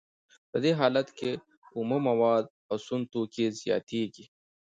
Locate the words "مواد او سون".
2.07-3.01